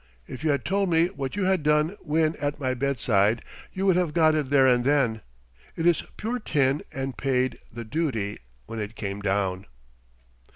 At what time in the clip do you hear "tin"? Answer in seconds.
6.39-6.81